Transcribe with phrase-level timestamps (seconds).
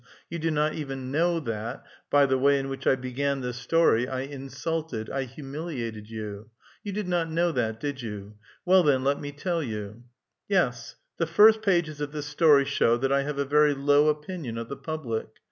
[0.31, 4.07] You do not even know that, by the way in which I began this story,
[4.07, 6.49] I insulted, I humiliated you.
[6.83, 8.33] You did not know that, did you?
[8.65, 10.05] Well, then, let me tell you!"
[10.57, 14.57] Yes, the fii*st pages of this story show that I have a very low opinion
[14.57, 15.27] of the public.